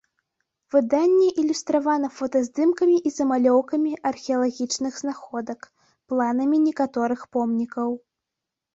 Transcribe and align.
Выданне 0.75 1.27
ілюстравана 1.41 2.09
фотаздымкамі 2.21 2.97
і 3.11 3.13
замалёўкамі 3.19 3.91
археалагічных 4.13 4.93
знаходак, 5.05 5.59
планамі 6.09 6.57
некаторых 6.69 7.21
помнікаў. 7.37 7.89